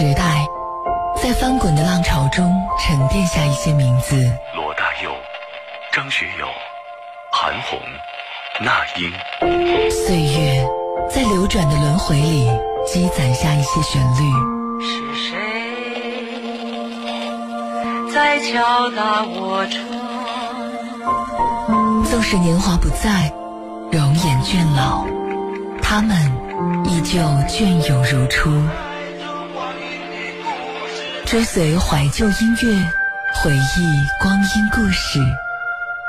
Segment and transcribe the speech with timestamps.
[0.00, 0.48] 时代，
[1.22, 4.16] 在翻滚的浪潮中沉淀下一些名字。
[4.56, 5.10] 罗大佑、
[5.92, 6.46] 张学友、
[7.30, 7.78] 韩红、
[8.60, 9.12] 那英。
[9.90, 10.66] 岁月
[11.10, 12.48] 在流转的轮回里
[12.86, 14.32] 积攒下一些旋律。
[14.80, 15.36] 是谁
[18.10, 19.84] 在敲打我窗？
[22.04, 23.30] 纵使年华不在，
[23.92, 25.04] 容颜倦老，
[25.82, 26.16] 他们
[26.86, 28.50] 依旧隽永如初。
[31.30, 32.92] 追随怀旧音乐，
[33.36, 35.20] 回忆光阴故事，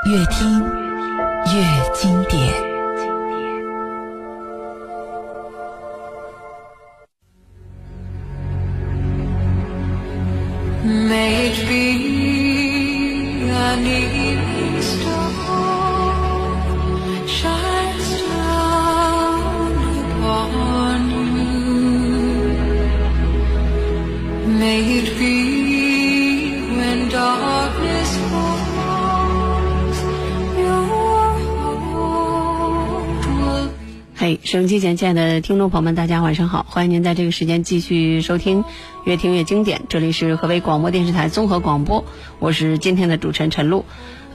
[0.10, 0.60] 越听
[1.54, 2.71] 越经典。
[35.02, 36.64] 亲爱的听众朋友们，大家晚上好！
[36.70, 38.64] 欢迎您在这个时间继续收听
[39.04, 42.06] 《越听越经典》，这里是河北广播电视台综合广播，
[42.38, 43.84] 我是今天的主持人陈露。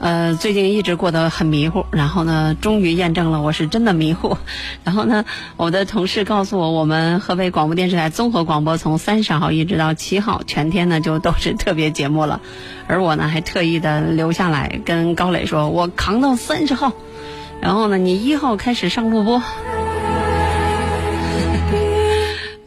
[0.01, 4.35] 呃，最近一直过得很迷糊，然后呢，终于验证了我是真的迷糊。
[4.83, 5.23] 然后呢，
[5.55, 12.41] 我的同事告诉我，我们河北广播电视台综合广播从三十号一直到七号，全天呢就都是特别节目了，
[12.87, 16.91] 而我呢还特意的留下来跟高磊说，我扛到三十号，
[17.61, 19.41] 然后呢，你一号开始上录播。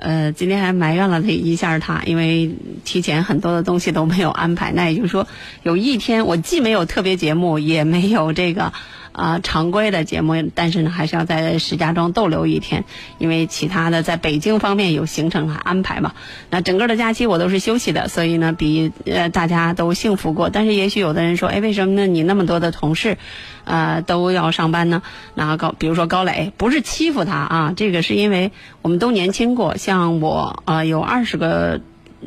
[0.00, 2.50] 呃，今天还埋怨了他一下，他因为
[2.84, 5.28] 提前很多的东西都没有安排，那也就是说，
[5.62, 8.72] 有一天我既没有特别节目，也没有这个。
[9.12, 12.84] 啊，常规的节目，但是呢，还是要在石家庄逗留一天，
[13.18, 16.14] 因为其他的在北京方面有行程安排嘛。
[16.48, 20.48] 那整个的假期我都是休息的，所以呢，比呃大家都幸福过。
[20.48, 22.06] 但是也许有的人说，哎，为什么呢？
[22.06, 23.18] 你那么多的同事，
[23.64, 25.02] 呃，都要上班呢？
[25.34, 29.76] 那高，比如说高磊，不是欺负他啊，这个是因为我们都年轻过。
[29.90, 31.80] 像我啊，有二十个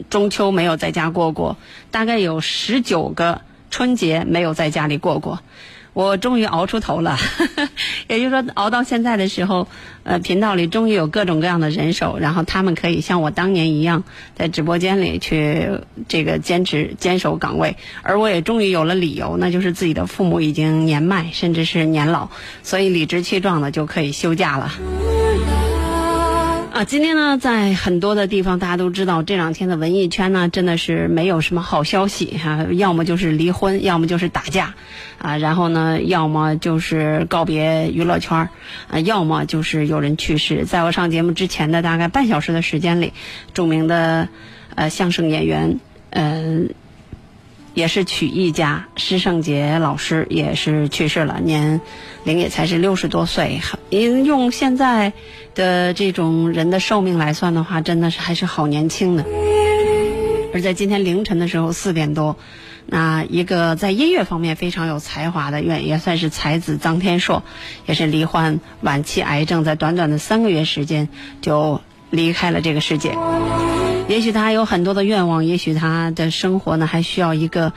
[0.09, 1.55] 中秋没有在家过过，
[1.91, 3.39] 大概有十九个
[3.71, 5.39] 春节没有在家里过过。
[5.93, 7.17] 我终于熬出头了，
[8.09, 9.69] 也就是说，熬到现在的时候，
[10.03, 14.03] 呃，频道里终于有各种各样的人手，然后他们可以像我当年一样，
[14.35, 22.27] 在直播间里去这个坚持坚守岗位，而我也终于有了理由，那就是自己的父母已经年迈，甚至是年老，
[22.61, 25.12] 所以理直气壮的就可以休假了。
[26.73, 34.73] 啊，今天呢，在很多的地方，大家都知道，这两天的文艺圈呢，真的是没有什么好消息哈，要么就是离婚，要么就是打架，
[35.19, 38.49] 啊，然后呢，要么就是告别娱乐圈
[38.89, 40.65] 啊，要么就是有人去世。
[40.65, 43.13] 在我上节目之前的大概半小时的时间里，
[43.53, 44.27] 著名的
[44.73, 45.79] 呃相声演员，
[46.09, 46.71] 嗯。
[47.73, 51.81] 也是曲艺家施圣杰老师也是去世了，年
[52.23, 53.59] 龄也才是六十多岁。
[53.89, 55.13] 您用现在
[55.55, 59.25] 的这种人的寿命来算的话，真的是还是好年轻的。
[60.53, 62.37] 而在今天凌晨的时候四点多，
[62.85, 67.41] 那一个在音乐方面非常有才华的，也也算是才子臧天朔，
[67.87, 71.09] 也是罹患晚期癌症，在短短的三个月时间
[71.41, 73.17] 就离开了这个世界。
[74.13, 77.73] 也许他有很多的愿望，也许他的生活呢还需要一个，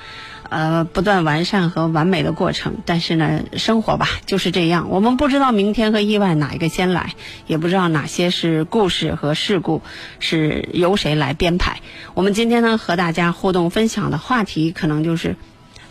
[0.51, 2.75] 呃，不断完善和完美的过程。
[2.85, 7.15] 但是呢，生活吧就是这样，我们不知道明天和意外哪一个先来，
[7.47, 9.81] 也不知道哪些是故事和事故
[10.21, 11.81] 是由谁来编排。
[12.13, 15.37] 我们今天呢和大家互动分享的话题，可能就是，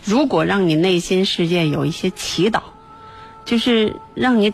[0.04, 2.60] 如果让你内心世界有一些祈祷，
[3.44, 4.52] 就是让你。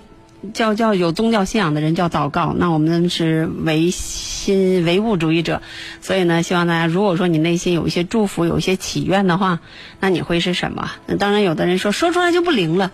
[0.53, 5.63] 叫叫有宗教信仰的人叫祷告，那我们是唯心唯物主义者，
[6.01, 9.61] 所以呢，希望大家如果说你内心有一些祝福、有一些祈愿的话，
[10.01, 10.91] 那你会是什么？
[11.07, 12.91] 那当然，有的人说说出来就不灵了。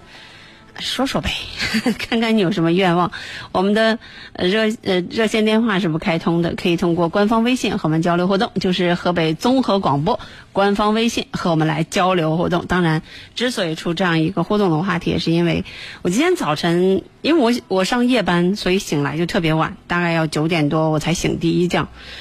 [0.78, 1.30] 说说呗，
[1.98, 3.10] 看看你有什么愿望。
[3.52, 3.98] 我们的
[4.34, 10.18] 热呃热线电话是不开通的，可以通过官方微信和我们交流互动，就是河北综合广播
[10.52, 12.64] 官方微信和我们来交流互动。
[12.66, 13.02] 当然，
[13.34, 15.64] 之所以出这样一个互动的话题，也是因为
[16.02, 21.78] 我今天早晨，因为我我上夜班，所以醒来就特别晚，大概要九点多我才醒第一觉。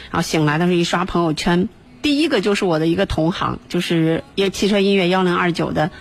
[0.10, 1.70] 然后醒来的时候一刷朋友圈，
[2.02, 5.92] 第一个就是我的一个同行，就是也汽车音乐幺零二九的。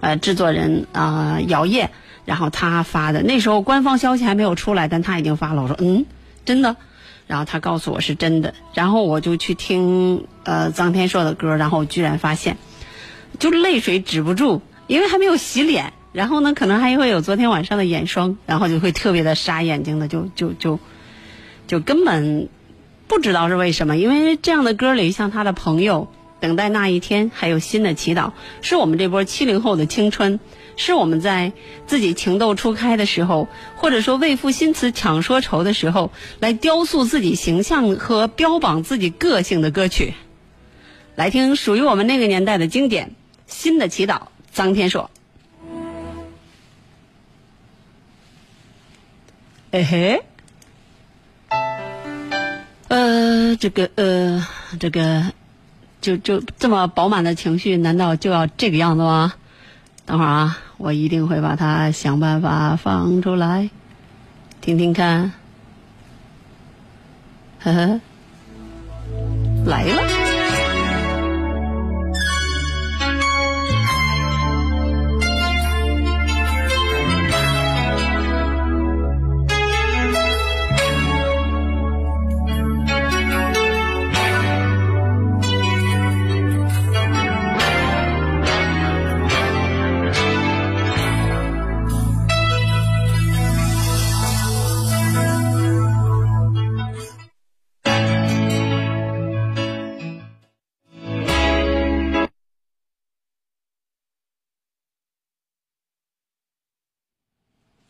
[0.00, 1.90] 呃，制作人啊，姚烨，
[2.24, 3.22] 然后他发的。
[3.22, 5.62] 那时候官方消息还没有出来，但他已经发了。
[5.62, 6.06] 我说嗯，
[6.44, 6.76] 真的，
[7.26, 12.56] 然后他告诉我是真的，然后我就去听呃臧天朔的歌，然后居然发现，
[13.38, 20.78] 就泪水止不住，因为还没有洗脸，然后呢，可能还会有昨天晚上的眼霜，然后就会特别的沙眼睛的，就就就
[21.66, 22.48] 就根本
[23.08, 26.08] 不知道是为什么，因为这样的歌里，像他的朋友、
[26.40, 30.38] 等待那一天，还有新的祈祷，是我们这波七零后的青春，
[30.76, 31.52] 是我们在
[31.86, 40.14] 自己情窦初开的时候，或者说为赋新词强说愁的时候，来雕塑自己形象和标榜自己个性的歌曲。
[41.14, 43.08] 来听属于我们那个年代的经典
[43.46, 44.14] 《新的祈祷》，
[44.54, 45.10] 臧天朔。
[49.70, 50.22] 哎嘿。
[52.88, 54.46] 呃，这个呃，
[54.78, 55.32] 这个，
[56.06, 59.32] 就就这么饱满的情绪，难道就要这个样子吗？
[60.04, 63.70] 等会儿啊，我一定会把它想办法放出来，
[64.60, 65.32] 听听看。
[67.60, 68.00] 呵呵，
[69.66, 70.25] 来了。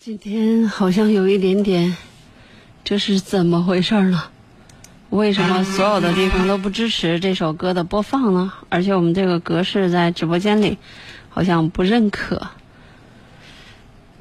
[0.07, 1.97] 今天好像有一点点，
[2.85, 4.23] 这是怎么回事呢？
[5.11, 8.53] 为什么所有的地方都不支持这首歌的播放呢？
[8.69, 10.79] 而且我们这个格式在直播间里
[11.29, 12.47] 好像不认可。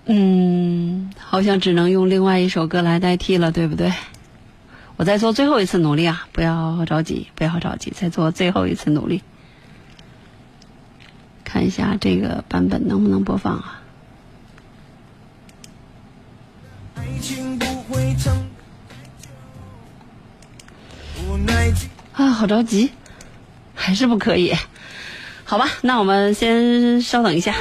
[0.06, 3.94] 嗯，好像只能用另外一首歌来代替了，对不对？
[4.96, 6.28] 我再做最后一次努力啊！
[6.32, 9.22] 不要着急，不要着急，再做最后一次努力，
[11.44, 13.82] 看一下这个版本能不能播放啊？
[22.14, 22.92] 啊，好着急，
[23.74, 24.54] 还是不可以？
[25.44, 27.54] 好吧，那我们先稍等一下。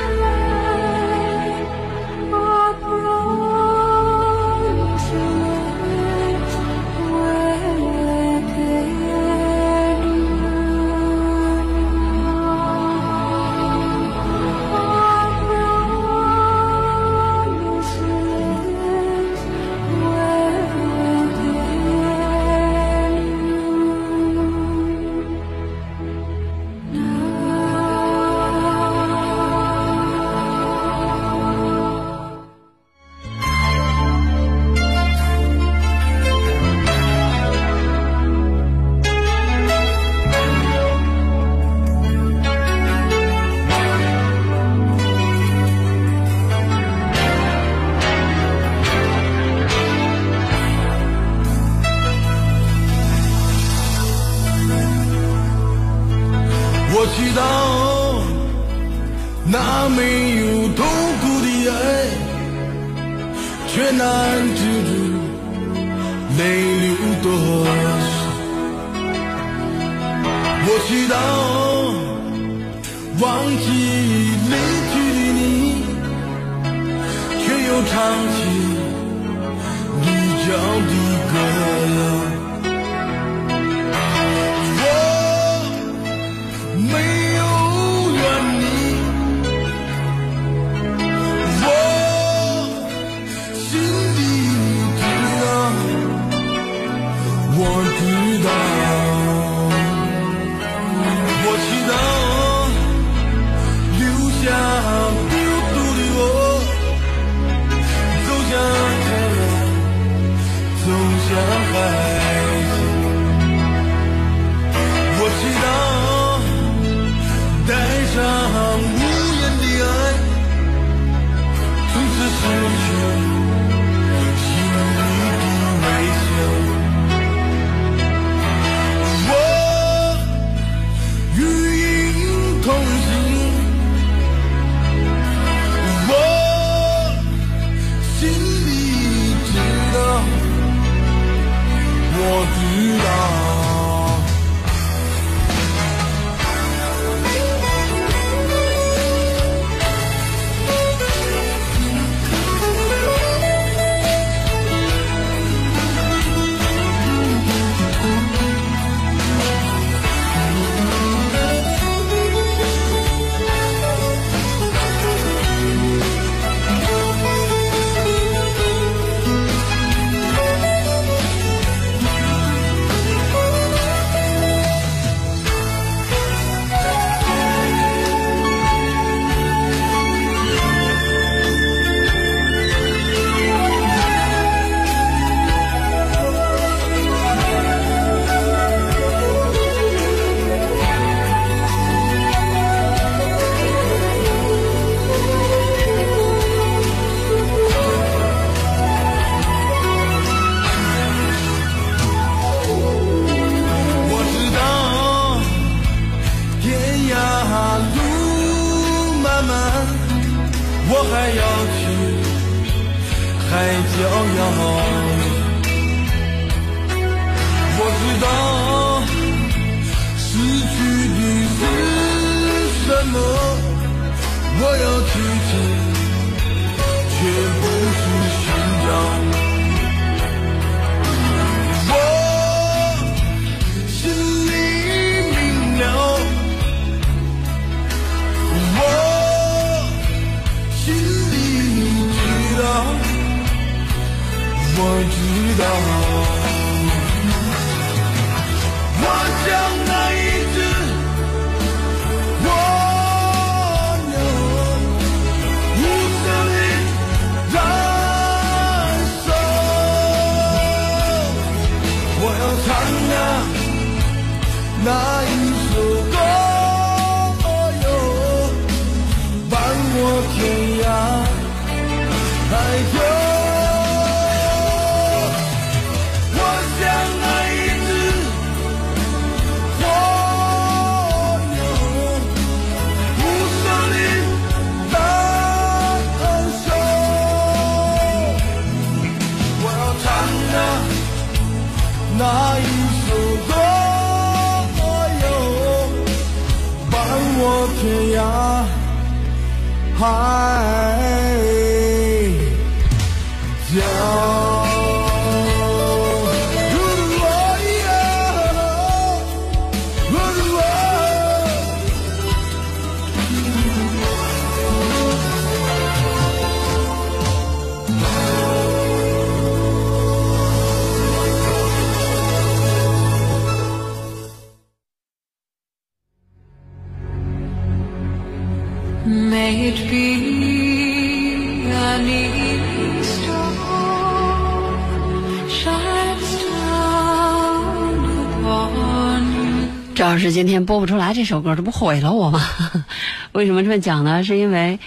[339.95, 342.41] 这要是今天播不出来这首歌，这不毁了我吗？
[343.31, 344.25] 为什么这么讲呢？
[344.25, 344.81] 是因为，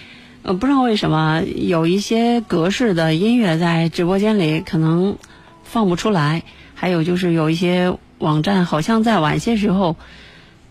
[0.44, 5.18] 呃，不知道为什么有一些格式的音乐在直播间里可能
[5.64, 6.44] 放不出来，
[6.76, 9.96] 还有就是有一些网站好像在晚些时候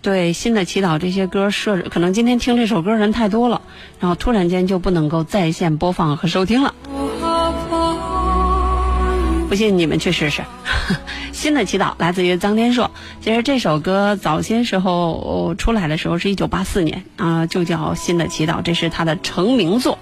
[0.02, 3.62] 对新的祈祷这些歌设置，可能今天听这首歌人太多了，
[4.00, 6.74] 然后突然间就不能够在线播放和收听了。
[9.48, 10.42] 不信你们去试试。
[11.32, 12.90] 新的祈祷来自于臧天朔。
[13.20, 19.98] 其实这首歌早些时候出来的时候是一九八四年啊、就叫《新的祈祷》，这是他的成名作。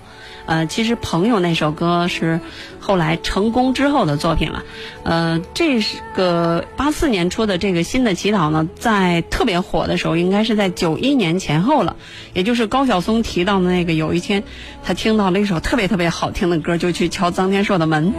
[0.46, 2.38] 呃，其实《朋友》那首歌是
[2.78, 4.62] 后来成功之后的作品了。
[5.02, 5.80] 呃，这
[6.14, 11.96] 个八四年出的这个《新的祈祷》呢，在特别火的时候，应该是在九一年前后了。
[12.34, 14.44] 也就是高晓松提到的那个，有一天
[14.82, 18.12] 他听到了一首特别特别好听的歌，就去敲臧天朔的门。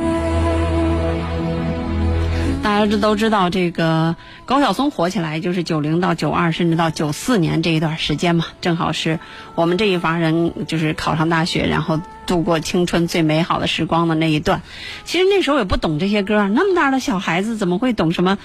[2.65, 9.19] 大家这都知道，这个高晓松火起来就是九零到九二，甚至到九四年这一段时间嘛，正好是
[9.55, 14.61] 我们这一伐人就是考上大学，然后度过青春最美好的时光的那一段。
[15.03, 18.37] 其实那时候也不懂这些歌，那么大的小孩子怎么会懂什么，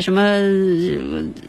[0.00, 0.22] 什么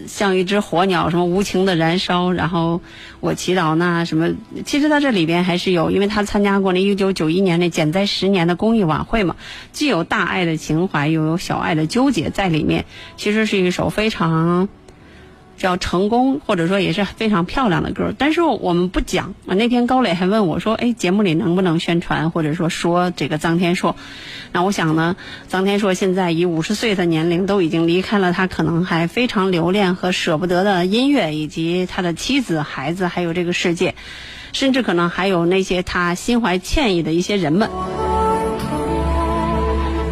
[0.07, 2.81] 像一只火鸟，什么无情的燃烧，然后
[3.19, 4.29] 我祈祷那什么。
[4.65, 9.35] 其实他这里边还是有，因为他参加过那一九九一年那减灾十年的公益晚会嘛，
[9.73, 12.85] 既有大爱的情怀，又有小爱的纠结在里面。
[13.17, 14.69] 其实是一首非常。
[15.57, 19.35] 叫成功，或者说也是非常漂亮的歌，但是我们不讲。
[19.43, 23.97] 那天高磊还问我说：“哎，节目里能不能宣传，或者说说这个臧天朔？”
[24.53, 25.17] 那我想呢，
[25.51, 33.95] 臧天朔现在以五十岁的年龄，都已经离开了他可能还非常留恋和舍不得的音乐，以及他的妻子、孩子，还有这个世界，
[34.53, 37.69] 甚至可能还有那些他心怀歉意的一些人们。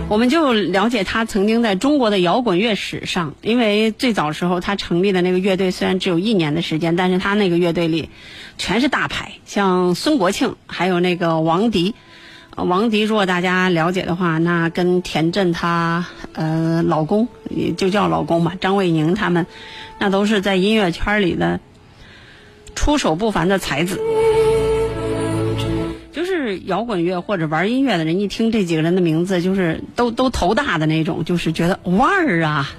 [0.10, 8.10] 我们就了解他曾经在中国的摇滚乐史上，因为最早时候他成立的那个乐队虽然只有一年的时间，但是他那个乐队里
[8.58, 11.94] 全是大牌，像孙国庆，还有那个王迪。
[12.56, 19.46] 王迪，如果大家了解的话，那跟田震他呃老公，也就叫老公吧，张卫宁他们，
[20.00, 21.60] 那都是在音乐圈里的
[22.74, 24.00] 出手不凡的才子。
[26.48, 32.70] 是摇滚乐或者玩音乐的人，一听这几个人的名字，就是都都头大的那种，就是觉得腕儿啊，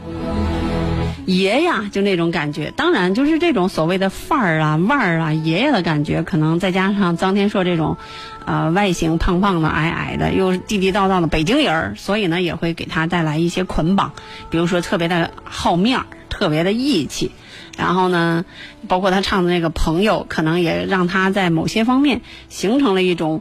[1.26, 2.72] 爷呀，就那种感觉。
[2.74, 7.98] 当然，就是这种所谓的范儿啊、腕儿啊、爷爷的感觉，可能再加上臧天朔这种，
[8.46, 14.12] 呃，外形胖胖的、矮矮的，又是地地道道的北京人儿，所以呢，也会给他带来一些捆绑，
[14.48, 17.30] 比如说特别的好面儿，特别的义气。
[17.78, 18.44] 然后呢，
[18.88, 23.40] 包括他唱的那个朋友，可能也让他在某些方面形成了一种，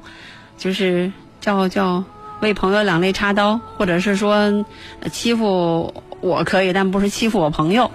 [0.57, 2.03] 就是叫叫
[2.39, 4.63] 为朋友两肋插刀，或者是说
[5.11, 7.89] 欺负我可以，但不是欺负我朋友。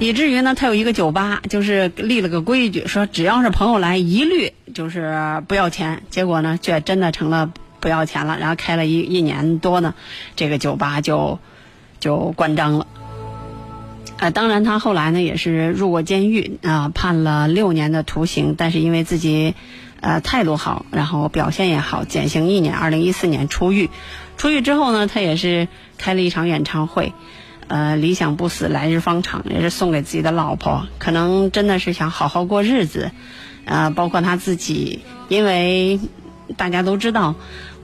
[0.00, 6.02] 以至于呢，他有一个酒吧，就是立了个规矩，说只要是朋友来，一律就是不要钱。
[6.10, 8.38] 结果呢，却真的成了不要钱了。
[8.38, 9.94] 然后开了一一年多呢，
[10.36, 11.38] 这个酒吧就
[12.00, 12.86] 就关张了。
[14.18, 19.54] 呃，当然他后来呢也是入过监狱啊、判了六年的徒刑，但是因为自己
[20.00, 22.74] 呃态度好，然后表现也好，减刑一年。
[22.74, 23.90] 二零一四年出狱，
[24.36, 25.68] 出狱之后呢，他也是
[25.98, 27.12] 开了一场演唱会。
[27.66, 33.10] 呃，理想不死，来日方长，也是送给自己的老婆，可能真的是想好好过日子。
[33.64, 35.98] 呃，包括他自己，因为
[36.58, 37.34] 大家都知道，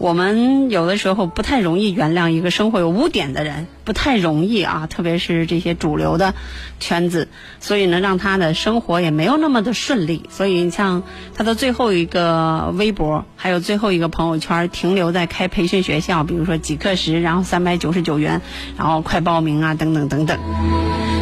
[0.01, 6.33] 我们有的时候不太容易原谅一个生活有污点的人，不太容易啊，特别是这些主流的
[6.81, 7.29] 圈子，
[7.61, 10.23] 所以呢，让他的生活也没有那么的顺利。
[10.31, 11.03] 所以，你像
[11.35, 18.41] 他的最后一个微博，还有最后一个朋友圈，停留在开培训学校，比如说几课时，然后三百九十九元，
[18.79, 20.39] 然后快报名啊，等等等等，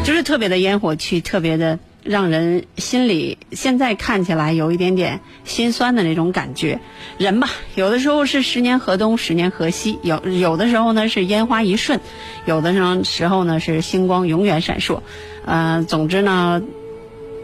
[0.04, 1.80] 就是特别的烟火气，特别的。
[2.02, 6.80] 让人心里现在看起来有一点点心酸的那种感觉。
[7.18, 12.00] 人吧，有的时候是十年河东，十年河西；有有的时候呢是烟花一瞬，
[12.46, 12.72] 有的
[13.04, 15.00] 时候呢是星光永远闪烁。
[15.44, 16.62] 呃，总之呢，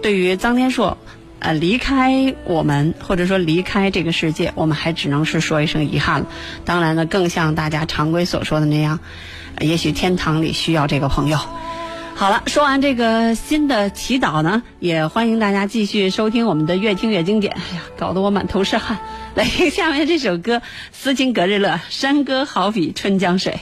[0.02, 0.97] 对于臧天朔，
[1.40, 6.26] 呃，离开我们或者说离开这个世界，我们还只能是说一声遗憾了。
[6.64, 9.00] 当然呢，更像大家常规所说的那样，
[9.60, 11.38] 也许天堂里需要这个朋友。
[12.17, 17.53] 好了，说完这个新的祈祷呢，也欢迎大家继续收听我们的越听越经典。
[17.55, 18.99] 哎呀，搞得我满头是汗。
[19.35, 20.59] 来听下面这首歌
[20.93, 23.59] 《斯琴格日乐》，山歌好比春江水。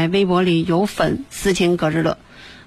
[0.00, 2.16] 在微博里有粉斯琴格日乐。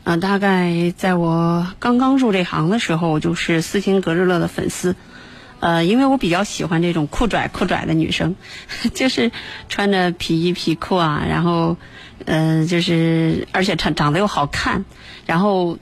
[0.04, 4.96] 嗯、大概在我刚刚入这行的时候，我就是斯琴格日乐的粉丝。
[5.60, 8.36] 呃，因为我比较喜欢这种酷拽酷拽的女生，
[8.94, 9.32] 就是
[9.68, 11.76] 穿着皮衣皮裤啊，然后，
[12.26, 14.86] 呃，就是而且长长得又好看，
[15.26, 15.80] 然后，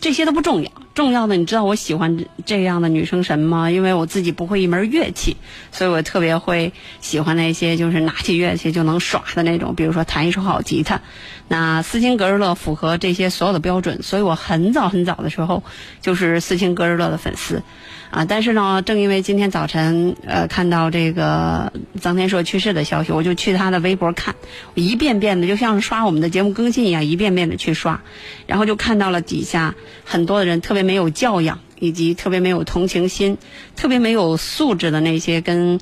[0.00, 3.70] 这些都不重要，重要的你知道我喜欢这样的女生什么吗？
[3.70, 5.36] 因为我自己不会一门乐器，
[5.70, 11.00] 所以我特别会喜欢那些就是拿起乐器就能耍的那种，比如说弹一手好吉他。
[11.48, 15.62] 那斯琴格日乐符合这些所有的标准，所以我很早很早的时候
[16.00, 17.62] 就是斯琴格日乐的粉丝。
[18.10, 24.34] 啊，但是呢，正因为今天早晨呃看到这个臧天朔去世的消息，我就去他的微博看，
[24.74, 28.00] 我一遍遍的就像是刷我们的节目更新一样，一遍遍的去刷，
[28.48, 33.36] 然后就看到了底下很多的人特别没有教养，以及特别没有同情心、
[33.76, 35.80] 特别没有素质的那些跟。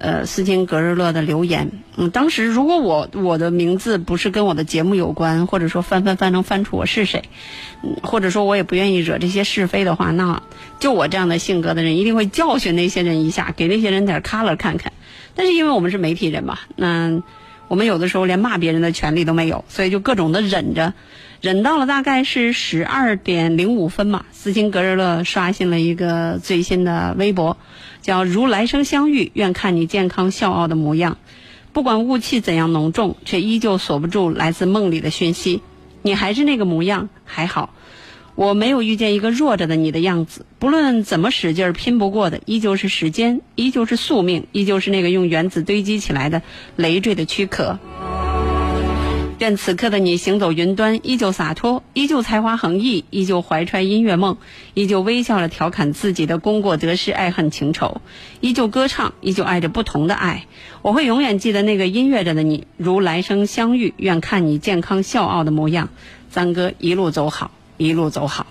[0.00, 7.24] 呃，斯琴格日乐的留言，嗯，当时如果我我的名字不是跟我的节目有关，或者说翻翻翻能翻出我是谁，
[7.82, 10.40] 嗯，或者说我也不愿意惹这些是非的话，那
[10.78, 14.92] 就我这样的性格的人一定会教训那些人一下，给那些人点 color 看看。
[15.34, 17.20] 但是因为我们是媒体人嘛，那
[17.66, 20.94] 我们有的时候连骂别人的权利都没有，所以就各种的忍着，
[21.40, 27.56] 忍到了大概是十二点零五分嘛，斯琴格日乐刷新了一个最新的微博。
[28.02, 31.16] 叫如来生相遇，愿看你健康笑傲的模样。
[31.72, 35.62] 不管雾气怎样浓重，却依旧锁不住来自梦里的讯息。
[36.02, 37.74] 你还是那个模样，还好。
[38.34, 40.46] 我没有遇见一个弱着的你的样子。
[40.58, 46.42] 不论怎么使劲儿拼不过的，依旧是时间，依旧是宿命，依旧是那个用原子堆积起来的
[46.76, 47.78] 累赘的躯壳。
[49.38, 54.36] 愿此刻的你行走云端，依旧洒脱，依旧才华横溢，依旧怀揣音乐梦，
[54.74, 58.00] 依旧微笑着调侃自己的功过得失、爱恨情仇，
[58.40, 60.46] 依旧歌唱，依旧爱着不同的爱。
[60.82, 65.88] 我会永远记得那个音乐着的你，如来生相遇，愿看你健康笑傲的模样。
[66.30, 68.44] 三哥一路走好，一路走好。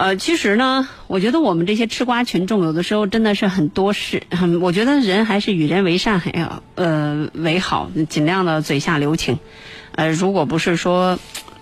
[0.00, 4.22] 呃，其实呢，我觉得我们这些吃瓜群众有的时候真的是很多事。
[4.30, 9.38] 很，我觉得人还是与人为善，还要呃为好，尽量的嘴下留情。
[9.94, 11.18] 呃，如果不是说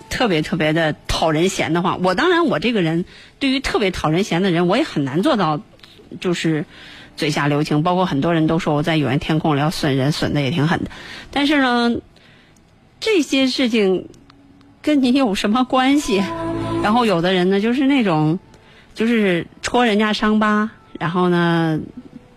[0.09, 3.05] 特别特别的讨人嫌的话，我当然我这个人
[3.41, 5.61] 对于特别讨人嫌的人，我也很难做到
[6.21, 6.65] 就是
[7.17, 7.83] 嘴下留情。
[7.83, 10.93] 包括很多人都说我在有缘天空里要损人，损的也挺狠的。
[11.33, 11.97] 但是呢，
[13.01, 14.07] 这些事情
[14.81, 16.23] 跟你有什么关系？
[16.83, 18.39] 然后有的人呢，就是那种，
[18.95, 21.81] 就是戳人家伤疤，然后呢，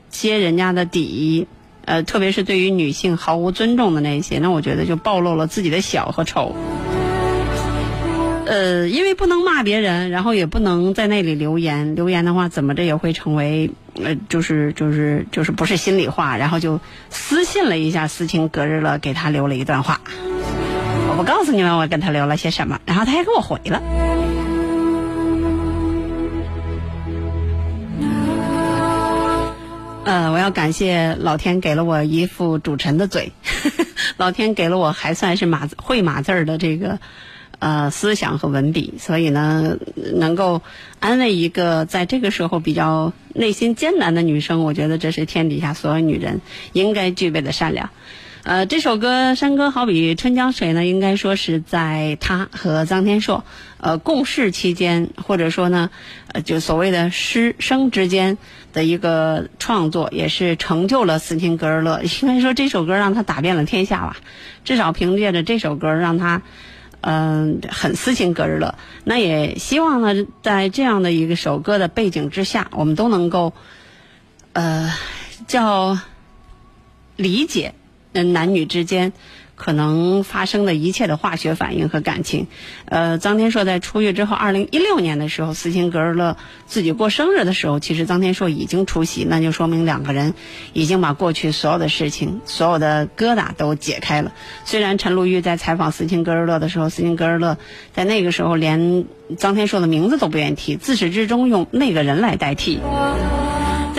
[0.10, 1.48] 揭人家的底，
[1.86, 6.56] 呃，特别是对于女性毫无尊重的那些，那我觉得就暴露了自己的小和丑。
[8.46, 13.72] 呃，因为不能骂别人，然后也不能在那里留言，留言的话怎么着也会成为，
[14.04, 16.78] 呃，就是就是就是不是心里话，然后就
[17.10, 20.02] 私信了一下斯琴格日乐，给他留了一段话。
[21.10, 23.82] 我不告诉你们我跟他留了些什么，然后他还给我回了。
[30.04, 33.32] 呃，我要感谢老天给了我一副主持人的嘴，
[34.18, 37.00] 老天给了我还算是码会码字儿的这个
[37.60, 40.64] 呃思想和文笔，所以呢，能够
[41.00, 46.42] 安慰一个在这个时候比较内心艰难的女生，我觉得这是天底下所有女人
[46.74, 47.92] 应该具备的善良。
[48.44, 53.44] 呃，这首歌山歌好比春江水呢，应该说是在他和臧天朔
[53.78, 55.92] 呃共事期间，或者说呢，
[56.34, 58.40] 呃就所谓的师生之间
[58.74, 62.02] 的一个创作，也是成就了斯琴格日乐。
[62.02, 64.18] 应该说这首歌让他打遍了天下吧，
[64.66, 66.42] 至少凭借着这首歌让他
[67.02, 68.74] 嗯、很斯琴格日乐。
[69.04, 73.54] 那也希望呢，在这样的一个首歌的背景之下，我们都能够
[74.54, 74.92] 呃
[75.48, 76.00] 叫
[77.16, 77.76] 理解。
[78.14, 79.14] 嗯，男女之间
[79.56, 82.48] 可能发生的一切的化学反应和感情。
[82.86, 90.34] 呃，臧天朔在出狱之后，二零一六年的时候，斯琴格日乐自己过生日的时候，其实臧天朔已经出席，那就说明两个人
[90.74, 94.34] 已经把过去所有的事情、所有的疙瘩都解开了。
[94.66, 97.58] 虽然陈鲁豫在采访斯琴格日乐的时候，斯琴格日乐
[97.94, 99.06] 在那个时候连
[99.38, 102.80] 臧天朔的名字都不愿意提，自始至终用那个人来代替。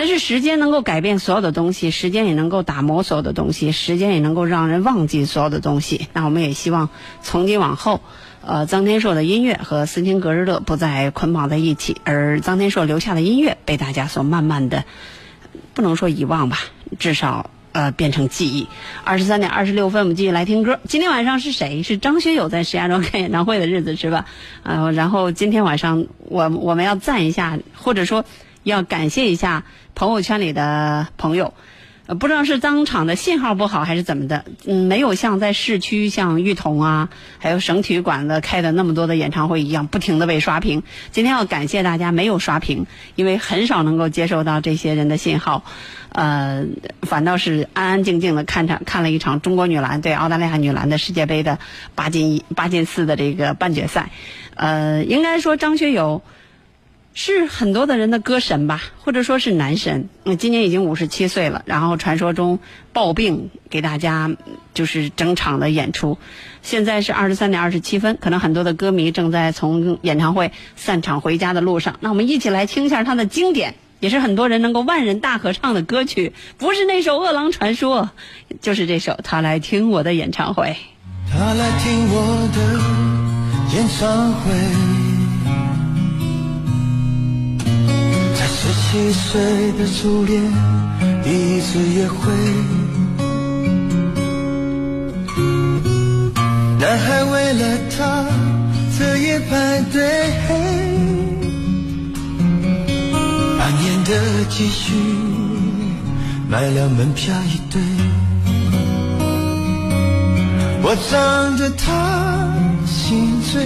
[0.03, 6.09] 但是时间能够改变所有的东西，时间也能够打磨所有的东西，时间也能够让人忘记所有的东西。
[6.11, 6.89] 那我们也希望
[7.21, 8.01] 从今往后，
[8.41, 14.83] 呃，臧天朔的音乐和斯琴格日乐不再捆绑在一起，而臧天朔留下的音乐被大家所慢慢的，
[15.73, 16.57] 不能说遗忘吧，
[16.99, 18.67] 至少呃变成记忆。
[19.05, 20.81] 二十三点二十六分，我们继续来听歌。
[20.85, 21.81] 今天晚上是谁？
[21.81, 24.25] 是张学友在石家庄开演唱会的日子是吧？
[24.63, 28.25] 呃，然后今天晚上我我们要赞一下，或者说。
[28.65, 31.53] 要感谢一下朋友圈里的朋友，
[32.07, 40.83] 呃，不知道是当场的信号不好还是怎么的，嗯，没有像在市区像玉童啊，还有省体育馆的开的那么多的演唱会一样，不停的被刷屏。
[41.11, 45.63] 今天要感谢大家没有刷屏，因为很少能够接收到这些人的信号，
[46.09, 46.65] 呃，
[47.03, 51.59] 反倒是安安静静的看场看了一场中国女篮对澳大利亚女篮的世界杯的
[51.95, 54.09] 八进一八进四的这个半决赛，
[54.55, 56.21] 呃，应该说张学友。
[57.15, 60.09] 是很多的人的歌神吧，或者说是男神。
[60.25, 62.57] 嗯，今年已经五十七岁了，然后传说中
[62.91, 64.31] 抱病给大家
[64.73, 66.17] 就是整场的演出。
[66.63, 71.97] 现在是二十三点二十七分，可能很多的歌迷正在从演唱会散场回家的路上。
[71.99, 76.33] 那我们一起来听一下他的经典，也是很多人能够万人大合唱的歌曲。
[76.57, 78.09] 不是那首《饿狼传说》，
[78.59, 80.65] 就是这首《他来听我的演唱会》。
[81.31, 85.02] 他来听我的演唱会。
[88.65, 90.41] 十七岁的初恋，
[91.21, 92.31] 第一次约会，
[96.79, 98.23] 男孩为了她
[98.97, 100.01] 彻夜排队，
[103.59, 104.93] 半年的积蓄
[106.49, 107.81] 买了门票一对。
[110.81, 112.47] 我唱得她
[112.85, 113.61] 心醉，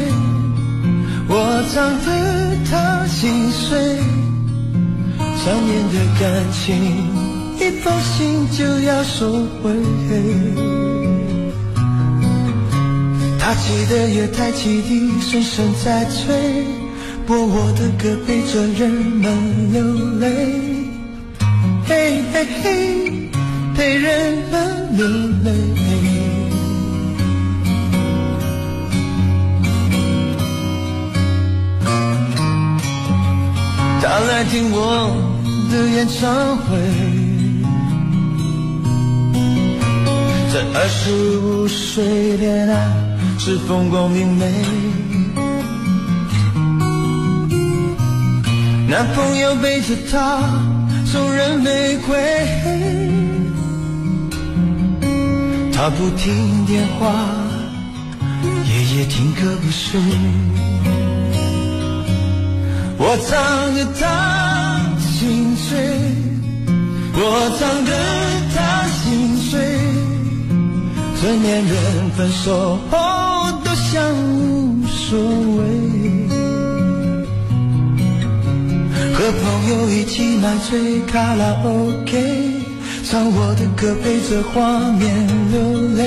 [1.30, 4.17] 我唱得她心碎。
[5.48, 6.76] 三年的感情，
[7.58, 9.32] 一封信就要收
[9.64, 9.72] 回。
[13.40, 16.66] 他骑的月台汽笛声声在催，
[17.26, 19.82] 播我的歌陪着人们流
[20.20, 20.28] 泪。
[21.86, 23.30] 嘿嘿嘿，
[23.74, 25.08] 陪人们流
[25.46, 25.52] 泪。
[34.02, 35.27] 他来听我
[35.70, 36.78] 的演唱会，
[40.54, 42.76] 在二十五岁恋爱
[43.38, 44.52] 是风光明媚，
[48.88, 50.40] 男朋友背着她
[51.06, 52.18] 送人玫瑰，
[55.74, 57.14] 她不听电话，
[58.66, 60.00] 夜夜听歌不睡。
[63.00, 64.57] 我唱着他
[65.58, 65.78] 碎，
[67.14, 67.20] 我
[67.58, 67.92] 唱得
[68.56, 69.52] 他心碎。
[71.20, 71.74] 成年人
[72.16, 72.96] 分手后
[73.64, 75.20] 都像无所
[75.58, 75.60] 谓，
[79.14, 82.12] 和朋友一起买醉卡拉 OK，
[83.04, 85.58] 唱我的歌陪着画面流
[85.96, 86.02] 泪，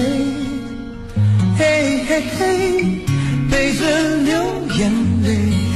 [1.59, 2.41] 嘿嘿嘿，
[3.51, 3.81] 陪着
[4.25, 4.33] 流
[4.79, 4.81] 眼
[5.25, 5.70] 泪。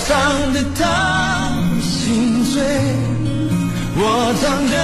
[0.00, 0.16] 我唱
[0.54, 0.82] 得他
[1.82, 2.62] 心碎，
[3.96, 4.02] 我
[4.40, 4.74] 唱得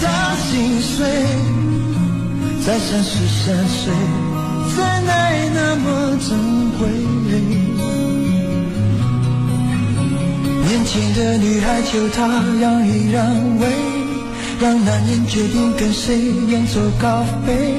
[0.00, 1.04] 他心碎，
[2.64, 3.10] 在三十
[3.42, 3.92] 三岁，
[4.76, 6.38] 真爱那么珍
[6.78, 6.80] 贵。
[10.64, 12.28] 年轻的女孩求他
[12.60, 13.66] 让一让位，
[14.60, 17.74] 让男人决定跟谁远走高飞。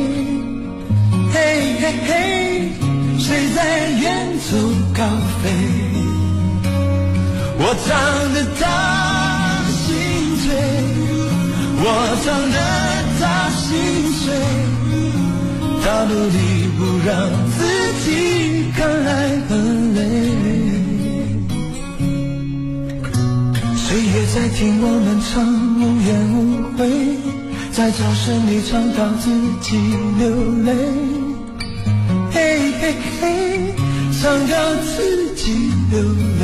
[1.34, 2.72] 嘿嘿嘿，
[3.18, 4.58] 谁在远走
[4.94, 5.06] 高
[5.42, 6.13] 飞？
[7.66, 7.88] 我唱
[8.34, 8.62] 得他
[9.72, 9.88] 心
[10.44, 10.46] 醉，
[11.80, 11.86] 我
[12.22, 12.58] 唱得
[13.20, 13.24] 他
[13.56, 13.72] 心
[14.20, 14.22] 碎，
[15.82, 16.38] 他努力
[16.78, 17.10] 不让
[17.56, 17.58] 自
[18.04, 18.06] 己
[18.76, 19.10] 看爱
[19.48, 19.52] 很
[19.96, 19.98] 累。
[23.78, 25.32] 岁月在听我们唱
[25.80, 26.38] 无怨无
[26.78, 26.82] 悔，
[27.72, 29.24] 在掌声里唱到自
[29.62, 29.78] 己
[30.20, 30.22] 流
[30.66, 30.68] 泪。
[32.30, 32.36] 嘿
[32.82, 32.84] 嘿
[33.22, 33.24] 嘿，
[34.22, 36.02] 唱到自己流
[36.42, 36.44] 泪。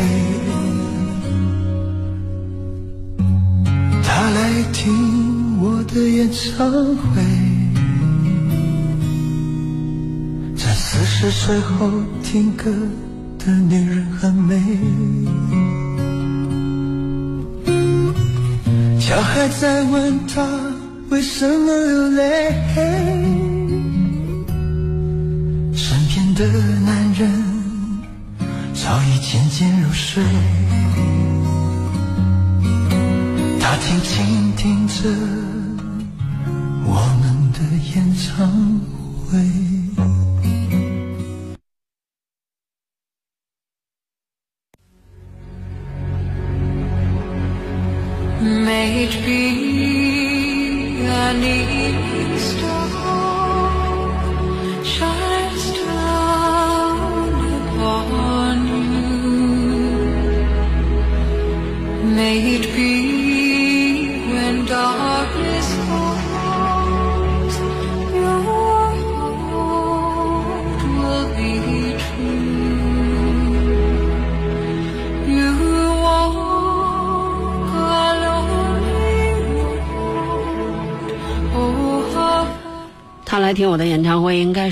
[5.94, 7.22] 的演唱会，
[10.56, 11.90] 在四十岁后
[12.24, 12.72] 听歌
[13.40, 14.62] 的女人很美。
[19.00, 20.48] 小孩在问他
[21.10, 22.54] 为什么流泪，
[25.74, 26.46] 身边的
[26.86, 27.32] 男人
[28.76, 30.24] 早已渐渐入睡。
[33.60, 35.10] 他静静听着
[37.80, 38.48] 演唱
[39.30, 39.79] 会。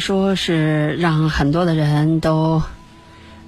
[0.07, 2.63] 说是让很多的人都，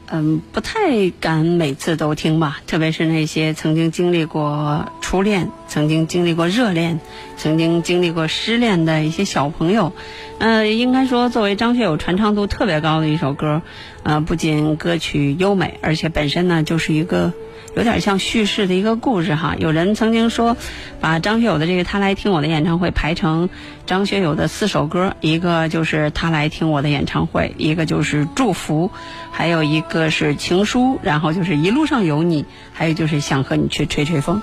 [0.08, 2.60] 嗯，不太敢每次都听吧。
[2.68, 7.00] 特别是那些曾经经历过初恋、曾经经历过热恋、
[7.38, 9.94] 曾经经历过失恋的一些小朋友，
[10.40, 13.62] 呃，应该说作为张学友传唱度特别高的一首歌，
[14.04, 17.32] 呃，不仅歌曲优美，而且本身呢就是一个。
[17.76, 19.56] 有点像叙事的一个故事哈。
[19.58, 20.58] 有人曾经说，
[21.00, 23.50] 把张学友的这个《他来听我的演唱会》排成
[23.86, 28.90] 张学友的四首歌，一个就是《他来听我的演唱会》，一个就是《祝福》，
[29.32, 34.42] 还有一个是《情书》，然后就是《一路上有你》，还有就是想和你去吹吹风。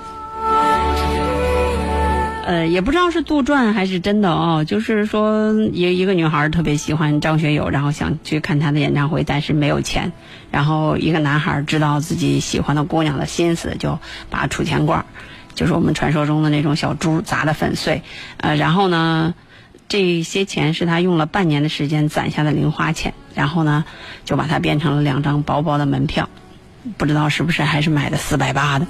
[2.46, 4.64] 呃，也不知道是杜撰还是真的哦。
[4.64, 10.12] 就是说，一一个女孩特别喜欢张学友，然后想去看他的演唱会，但是没有钱。
[10.52, 13.98] 然后一个男孩知道自己喜欢的姑娘的心思，就
[14.30, 15.04] 把储钱罐，
[15.56, 18.02] 就是我们传说中的那种小猪砸得粉碎。
[18.36, 19.34] 呃，然后呢，
[19.88, 23.84] 这些钱是他用了半年的时间攒下的零花钱，然后呢，
[24.24, 26.28] 就把它变成了两张薄薄的门票，
[26.96, 28.86] 不知道是不是还是买的四百八的。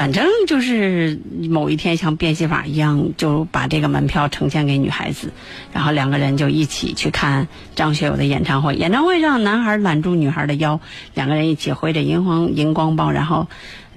[0.00, 5.30] 反正就是某一天像变戏法一样，就把这个门票呈现给女孩子，
[5.74, 8.74] 然后两个人就一起去看张学友的演唱会。
[8.76, 10.80] 演唱会上，男孩揽住女孩的腰，
[11.12, 13.46] 两个人一起挥着荧光荧光棒，然后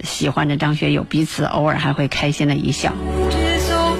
[0.02, 2.92] 喜欢着张学友，彼此偶尔还会开心的一笑。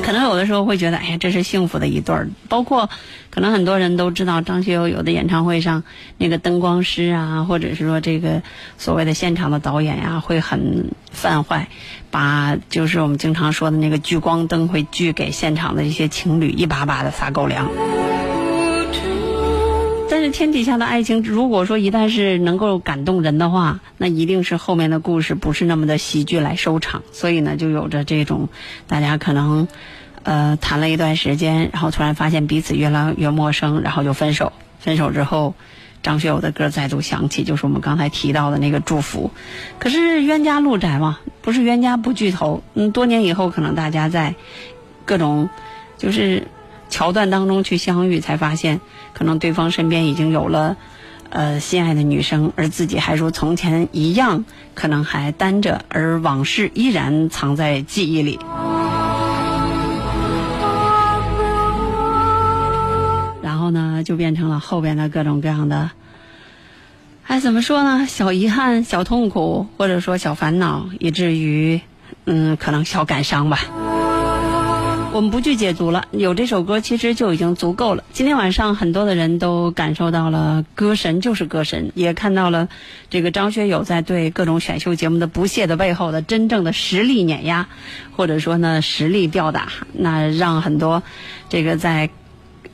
[0.05, 2.29] 可能有的时候会觉得，哎呀，这是幸福的一对儿。
[2.51, 2.91] 包括，
[3.31, 5.83] 可能很多人都知道张学友有的演唱会上
[6.19, 8.43] 那个灯光师啊，或者是说这个
[8.77, 11.69] 所谓的现场的导演呀、会很犯坏，
[12.11, 17.71] 把就是我们经常说的那个聚光灯会聚给现场的一些情侣一把把的撒狗粮。
[20.25, 27.03] 这天底下的爱情，如果说一旦是能够感动人的话，那一定是后面的故事不是那么的喜剧来收场。
[27.13, 28.49] 所以呢，就有着这种
[28.87, 29.69] 大家可能
[30.23, 34.55] 呃谈了一段时间，然后突然发现彼此越来越陌生，然后就分手。
[34.79, 35.55] 分手之后，
[36.03, 39.31] 张学友的歌再度响起，就是我们刚才提到的那个祝福。
[39.79, 42.63] 可是冤家路窄嘛，不是冤家不聚头。
[42.73, 44.35] 嗯，多年以后，可能大家在
[45.05, 45.51] 各种
[45.99, 46.49] 就是
[46.89, 48.81] 桥段当中去相遇，才发现
[49.15, 50.77] 可能对方身边已经有了
[51.31, 54.45] 呃心爱的女生，而自己还如从前一样，
[54.75, 58.39] 可能还单着，而往事依然藏在记忆里。
[63.41, 65.91] 然后呢，就变成了后边的各种各样的，
[67.27, 68.07] 哎，怎么说呢？
[68.07, 71.81] 小遗憾、小痛苦，或者说小烦恼，以至于，
[72.27, 73.61] 嗯，可能小感伤吧。
[75.15, 78.03] 我们不去解读了，有这首歌其实就已经足够了。
[78.13, 82.69] 今天晚上很多的人都感受到了歌神就是歌神，也看到了
[83.09, 87.69] 这个张学友在对各种选秀节目的不屑的背后的真正的实力碾压，
[88.17, 91.01] 或者说呢实力吊打，那让很多
[91.49, 92.11] 这个在。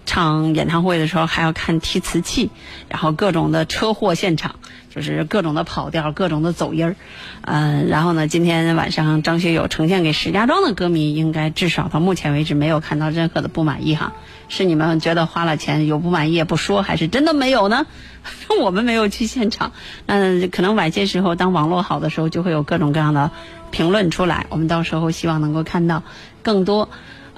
[0.07, 2.51] 唱演唱会的时候还要看提词器，
[2.89, 4.57] 然后各种的车祸现场，
[4.93, 6.97] 就是各种的跑调，各种的走音儿，
[7.43, 14.13] 嗯、然后呢，今天晚上张学友呈现给石家庄的歌迷，应该至少到目前为止没有看到任何的不满意哈。
[14.49, 17.87] 是你们觉得花了钱有不满意也不说，还是真的没有呢？
[18.61, 19.71] 我们没有去现场，
[20.07, 23.31] 那可能晚些时候当网络好的时候，就会有各种各样的
[23.71, 24.47] 评论出来。
[24.49, 26.03] 我们到时候希望能够看到
[26.43, 26.89] 更多。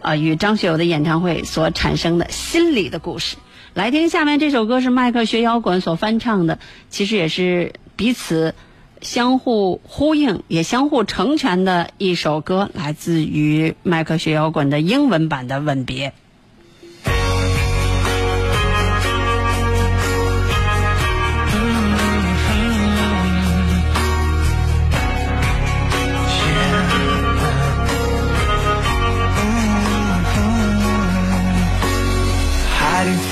[0.02, 3.36] 啊，与张学友的演唱会所产生的心理的故事。
[3.72, 6.58] 来听下面这首歌是迈克学摇滚所翻唱的，
[6.90, 8.54] 其实也是彼此
[9.00, 16.10] 相互呼应、也相互成全的一首歌，来自于迈克学摇滚的英文版的《吻别》。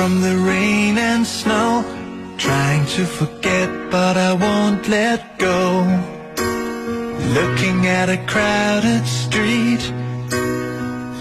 [0.00, 1.84] From the rain and snow.
[2.38, 5.60] Trying to forget but I won't let go.
[7.38, 9.82] Looking at a crowded street.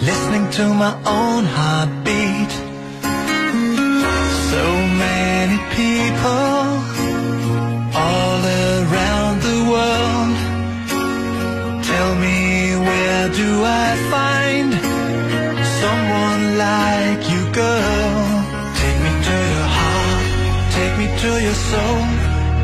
[0.10, 2.52] Listening to my own heartbeat.
[4.52, 4.64] So
[5.06, 6.58] many people
[8.08, 10.36] All around the world.
[11.92, 12.40] Tell me
[12.88, 14.30] where do I find
[21.22, 22.02] to your soul.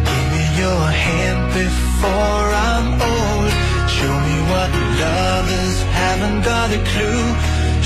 [0.07, 3.51] Give me your hand before I'm old.
[3.97, 4.69] Show me what
[5.03, 7.25] lovers haven't got a clue.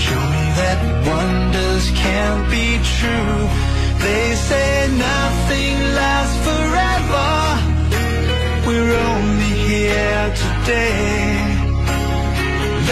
[0.06, 2.68] Show me that wonders can't be
[2.98, 3.38] true.
[4.06, 4.70] They say
[5.10, 7.32] nothing lasts forever.
[8.68, 11.34] We're only here today.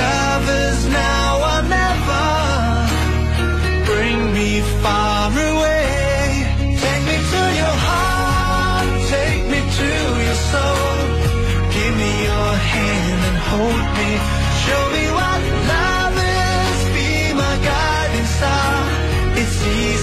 [0.01, 1.26] Lovers now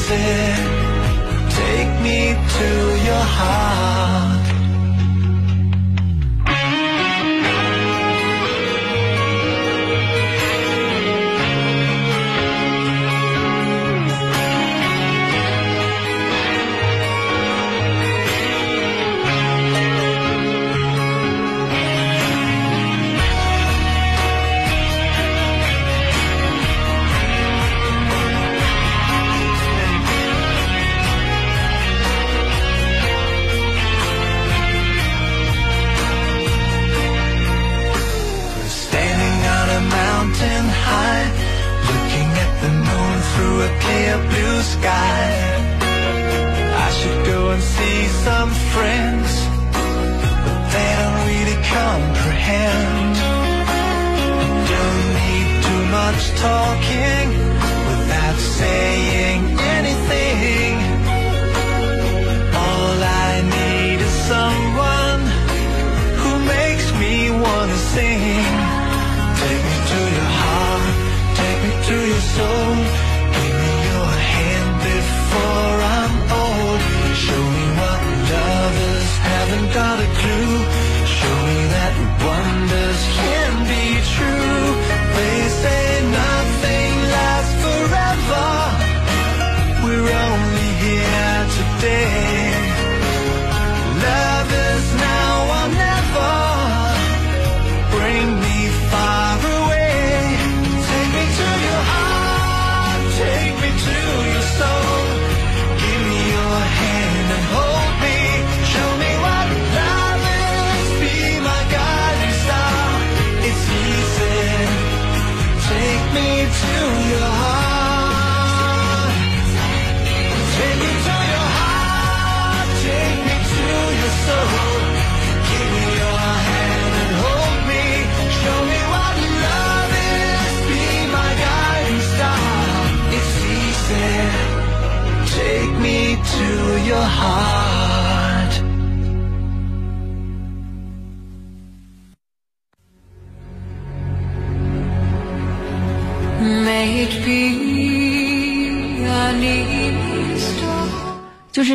[0.06, 2.68] Take me to
[3.06, 4.13] your heart.
[48.24, 49.30] Some friends,
[50.44, 53.16] but they don't really comprehend.
[54.72, 57.43] Don't need too much talking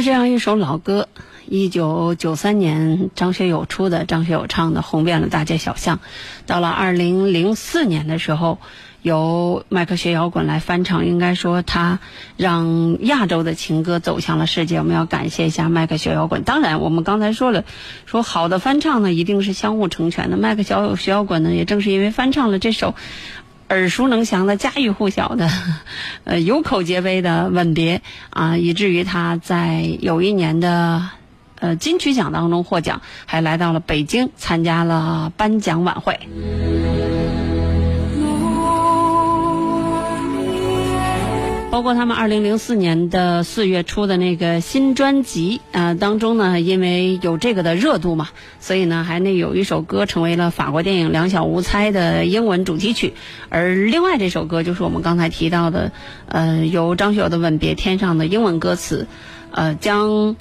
[0.10, 1.08] 这样一首老歌，
[1.46, 6.00] 一九九三年张学友出的，张学友唱的，红遍了大街小巷。
[6.48, 8.58] 到了二零零四年的时候，
[9.04, 12.00] 由迈克学摇滚来翻唱，应该说他
[12.38, 14.80] 让亚洲的情歌走向了世界。
[14.80, 16.42] 我们要感谢一下迈克学摇滚。
[16.42, 17.64] 当然，我们刚才说了，
[18.08, 20.38] 说好的翻唱呢，一定是相互成全的。
[20.38, 22.96] 迈克小学摇滚呢，也正是因为翻唱了这首。
[23.70, 25.50] 耳熟能详的、家喻户晓的、
[26.26, 27.98] 呃有口皆碑的《吻别》
[28.30, 31.10] 啊，以至于他在有一年的
[31.60, 36.20] 呃金曲奖当中获奖，还来到了北京参加了颁奖晚会。
[41.72, 53.14] 包括他们二零零四年的四月初的那个新专辑，呃，当中呢，因为有这个的热度嘛，所以呢，还那有一首歌成为了法国电影《两小无猜》的英文主题曲，
[53.50, 55.92] 而另外这首歌就是我们刚才提到的，
[56.28, 59.08] 呃，由张学友的《吻别》添上的英文歌词，
[59.52, 60.36] 呃，将。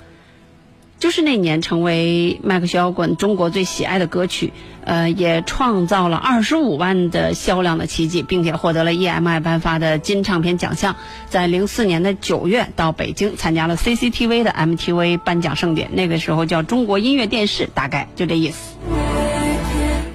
[0.99, 4.53] 就是那年成为迈克学摇滚中国最喜爱的歌曲，
[4.85, 10.97] 呃，也创造了二十五万的销量的奇迹，并且获得了 EMI 颁发的金唱片奖项。
[11.29, 18.77] 在零四年的九月到北京参加了 CCTV 的 MTV 颁奖盛典，那个时候叫中国音乐电视，大概就这意思。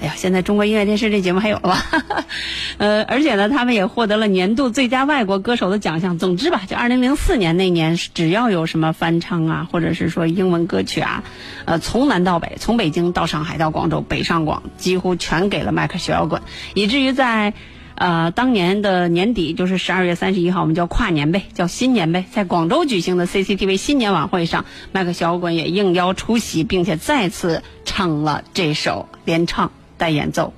[0.04, 1.86] 哎呀，现在中国音乐电视这节目还有了吧？
[2.78, 6.18] 呃，而且呢，他们也获得了年度最佳外国歌手的奖项。
[6.20, 11.24] 总之吧，就二零零四年那年，只要有什么翻唱啊，或者是说英文歌曲啊，
[11.64, 16.41] 呃，从南到北，从北京到上海到广州，北上广几乎全给了迈克学摇滚，
[16.74, 17.54] 以至于在
[17.95, 30.54] 呃，当年的年底就是十二月三十一号，我们叫跨年呗，叫新年呗，在广州举行的 CCTV 新年晚会上，迈克小滚也应邀出席，并且再次唱了这首联唱带演奏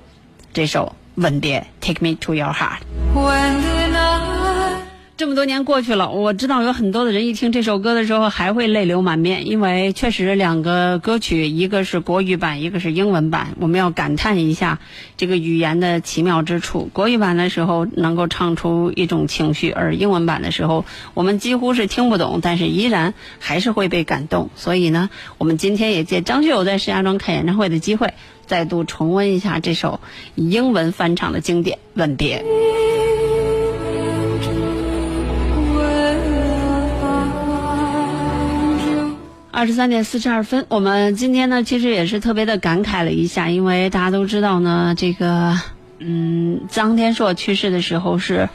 [0.52, 2.80] 这首《吻别》，Take Me to Your Heart。
[5.18, 14.78] 这么多年过去了，我知道有很多的人一听这首歌的时候还会泪流满面，因为确实两个歌曲，一个是国语版，一个是英文版，我们要感叹一下
[15.16, 16.90] 这个语言的奇妙之处。
[16.92, 20.84] 国语版的时候能够唱出一种情绪，而英文版的时候
[21.14, 24.50] 我们几乎是听不懂，但是依然还是会被感动。
[24.54, 25.08] 所以呢，
[25.38, 28.12] 我们今天也借张学友在石家庄开演唱会的机会，
[28.46, 30.00] 再度重温一下这首
[30.34, 32.38] 英文翻唱的经典《吻别》。
[39.50, 45.58] 二十三点四十二分，我们今天呢，其实也是特别的感慨了一下，因为大家都知道呢，这个，
[45.98, 48.50] 嗯，臧天朔去世的时候是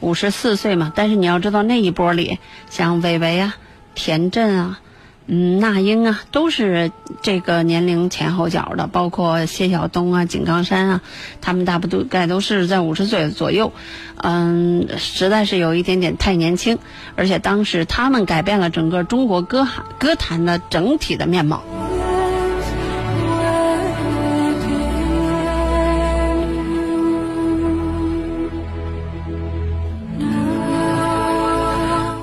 [0.00, 2.38] 五十四岁嘛，但是你要知道那一波里，
[2.70, 3.54] 像韦唯啊、
[3.94, 4.80] 田震啊、
[5.28, 11.00] 嗯、那英啊，都是这个年龄前后脚的，包括谢晓东啊、井冈山啊，
[11.40, 13.72] 他们大部都概都是在五十岁左右，
[14.16, 16.78] 嗯，实在是有一点点太年轻，
[17.16, 19.66] 而且当时他们改变了整个中国歌
[19.98, 21.62] 歌坛的整体的面貌。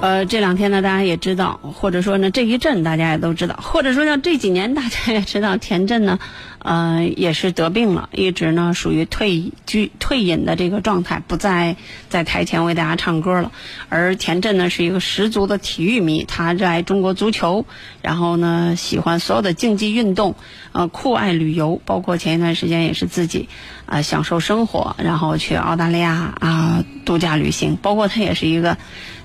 [0.03, 6.19] 呃，这两天呢，大家也知道，或者说呢，这一阵大家也都知道，或者说像，这几年大家也知道，田震呢，
[6.59, 11.77] 呃，也是得病了，一直呢属于退居退隐的这个状态，不再
[12.09, 13.53] 在台前为大家唱歌了。
[13.87, 17.65] 而田震呢是一个十足的体育迷，他热爱中国足球，
[18.01, 20.35] 然后呢喜欢所有的竞技运动，
[20.73, 23.47] 呃，酷爱旅游，包括前一段时间也是自己
[23.85, 28.77] 啊、呃享受生活，然后去澳大利亚啊、度假旅行，包括他也是一个。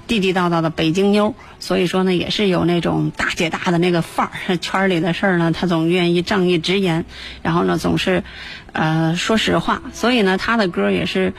[0.09, 4.57] 地地道道的北京妞，所以说呢，也是有那种大姐大的那个范儿。
[4.59, 7.05] 圈里的事儿呢，她总愿意仗义直言，
[7.43, 8.25] 然后呢，总是，
[8.73, 9.83] 呃，说实话。
[9.93, 11.35] 所以呢，她的歌也是，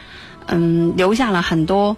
[0.46, 1.98] 嗯，留下了很多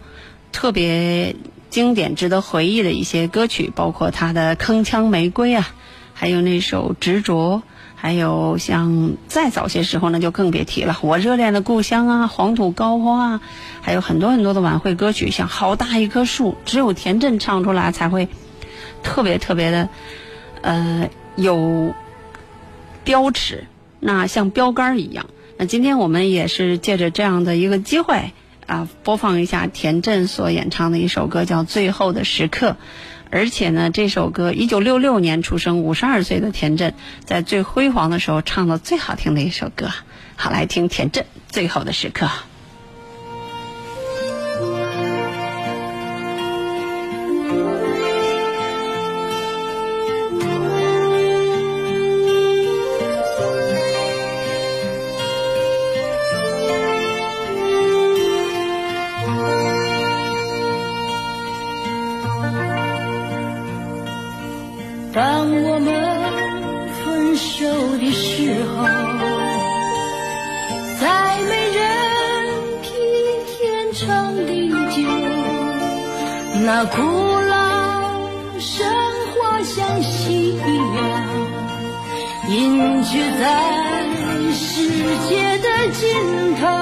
[0.51, 1.36] 特别
[1.69, 5.67] 经典、值得回忆的一些歌曲，包括她的《铿锵玫瑰》啊，
[6.13, 7.61] 还有那首《执着》。
[8.02, 13.41] 还有像再早些时候呢，就更别提了，《我热恋的故乡》啊，《黄土高坡》啊，
[13.80, 18.28] 还有很多很多的晚会歌曲，像《好大一棵树》，只有田震唱出来才会
[19.04, 19.89] 特别特别的，
[20.62, 21.93] 呃，有
[23.04, 23.66] 标尺，
[23.99, 25.28] 那像标杆一样。
[25.58, 28.32] 那今天我们也是借着这样的一个机会
[28.66, 32.72] 啊，播放一下田震所演唱的一首歌，叫《最后的时刻》。
[33.32, 39.89] 而且呢，这首歌一九六六年出生，五十二岁的田震，在最辉煌的时候唱的最好听的一首歌。
[40.36, 42.25] 好，来听田震《最后的时刻》。
[76.84, 78.27] 那古老
[78.59, 78.84] 神
[79.36, 80.65] 话像夕阳，
[82.49, 83.43] 隐居在
[84.51, 84.89] 世
[85.29, 86.80] 界的尽头。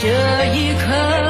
[0.00, 0.08] 这
[0.54, 1.21] 一刻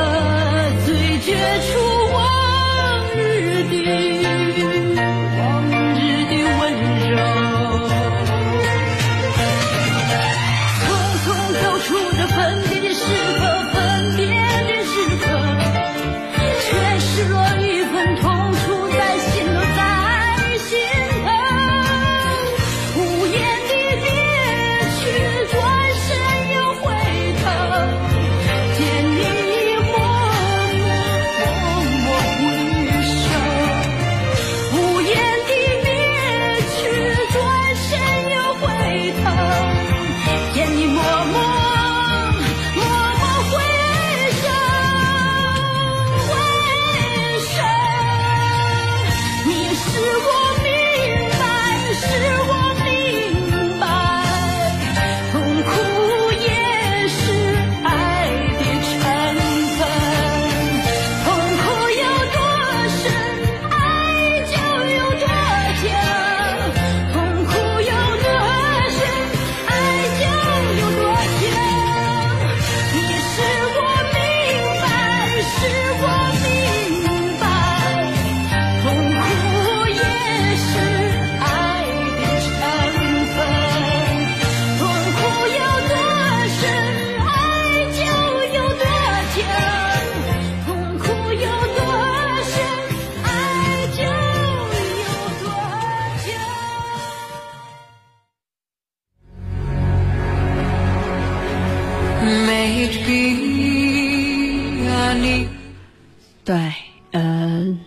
[107.12, 107.78] 嗯，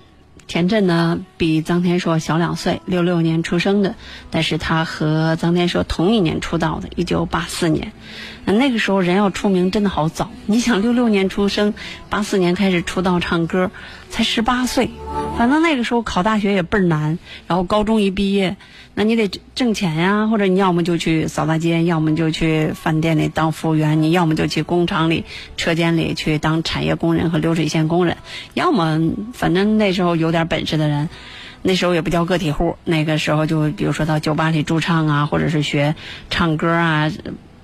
[0.55, 3.95] 田震呢比臧天朔小两岁，六六年出生的，
[4.31, 7.91] 但是他和臧天朔同一年出道的，一九八四年。
[8.45, 11.73] 那那个时候人要出名真的好早，你想六六年出生，
[12.09, 13.69] 八四年开始出道唱歌，
[14.09, 14.91] 才十八岁，
[15.37, 18.55] 反正那个时候考大学也倍儿难，然后高中一毕业，
[18.93, 25.25] 那你得挣钱呀，或者你要么就去扫大街，要么就去饭店里当服务员，你要么就去工厂里、
[25.57, 28.15] 车间里去当产业工人和流水线工人，
[28.53, 29.01] 要么
[29.33, 31.09] 反正那时候有点本事的人。
[31.61, 35.95] 那时候也不叫个体户，那个时候就比如说到酒吧里驻唱啊，或者是学
[36.29, 37.11] 唱歌啊，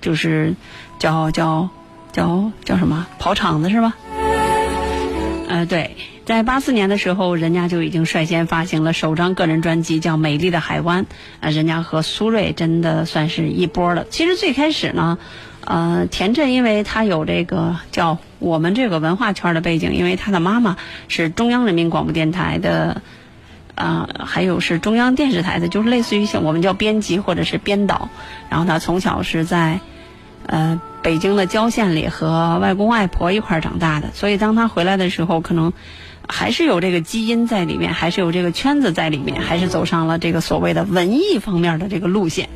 [0.01, 0.55] 就是
[0.97, 1.69] 叫叫
[2.11, 3.93] 叫叫什么跑场子是吧？
[5.47, 11.03] 呃，对，在八四年的时候，人家就已经率先发行了首张个人专辑，叫《美丽的海湾》。
[11.39, 14.05] 啊，人家和苏芮真的算是一波了。
[14.09, 15.19] 其实最开始呢，
[15.65, 23.01] 呃，田震因为他有这个叫我们这个文化圈的背景，因为他的妈妈是中央人民广播电台的。
[23.73, 28.09] 啊、还有是中央电视台的，就是类似于像我们叫编辑或者是编导。
[28.49, 29.79] 然后他从小是在
[30.45, 35.73] 呃北京的郊县里和外公外婆一块长大的，所以当他回来的时候，可能
[36.27, 42.49] 还是有这个基因在里面，还是有这个圈子在里面，还是走上了这个所谓的文艺方面的这个路线。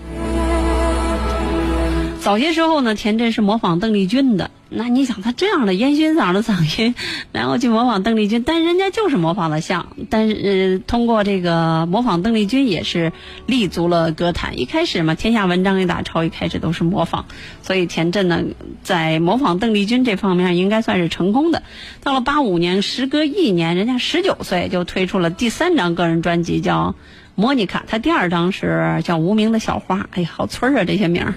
[2.25, 4.49] 早些时候呢，田震是模仿邓丽君的。
[4.67, 6.95] 那你想，他这样的烟熏嗓的嗓音，
[7.31, 9.95] 然后去模仿邓丽君，但人家就是模仿的像。
[10.09, 13.13] 但是、通过这个模仿邓丽君，也是
[13.45, 14.59] 立足了歌坛。
[14.59, 17.25] 一开始嘛，天下文章一大抄，一开始都是模仿。
[17.61, 18.41] 所以田震呢，
[18.81, 21.61] 在模仿邓丽君这方面应该算是成功的。
[22.01, 26.95] 到了八五年，时隔一年，人家十九岁就推出了第三张个人专辑，叫
[27.35, 27.81] 《莫妮卡》。
[27.85, 29.97] 他第二张是叫《无名的小花》。
[30.09, 31.35] 哎呀，好村儿啊，这些名儿。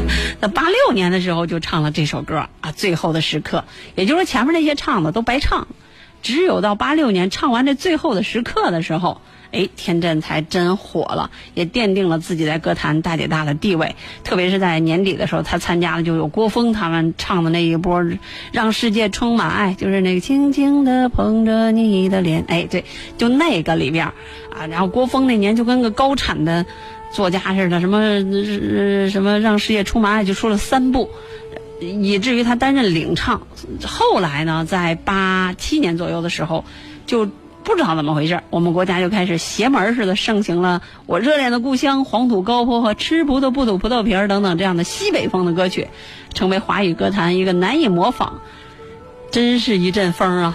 [0.40, 3.58] 那八六年的时候就唱了这首歌啊，《最后的时刻》，
[3.94, 5.66] 也就是说前面那些唱的都白唱，
[6.22, 9.20] 只有到八六年唱完这《最后的时刻》的时候，
[9.52, 13.94] 哎，天震才真火了，也奠定了自己在歌坛大姐大的地位。
[14.24, 18.02] 特别是在年底的时候，他参加的就有郭峰他们唱的那一波
[18.52, 22.84] 《让世界充满爱》，就是那个轻轻地捧着你的脸，哎，对，
[23.16, 26.66] 就那个里边啊，然后郭峰那年就跟个高产的。
[27.14, 31.08] 作家似的，什么什么让世界充满爱，就出了三部，
[31.80, 33.46] 以至于他担任领唱。
[33.86, 36.64] 后来呢，在八七年左右的时候，
[37.06, 37.26] 就
[37.62, 45.86] 不知道怎么回事，我们国家就开始邪门似的盛行了我热恋的故乡、黄土高坡和吃葡萄不吐葡萄皮儿等等这样的西北风的歌曲，
[46.34, 48.40] 成为华语歌坛一个难以模仿，
[49.30, 50.54] 真是一阵风啊！